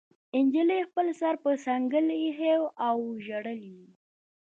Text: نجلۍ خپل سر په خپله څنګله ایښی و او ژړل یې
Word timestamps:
نجلۍ 0.45 0.81
خپل 0.89 1.07
سر 1.19 1.33
په 1.35 1.39
خپله 1.51 1.57
څنګله 1.65 2.13
ایښی 2.21 2.53
و 2.59 2.63
او 2.87 2.97
ژړل 3.25 3.59
یې 3.75 3.85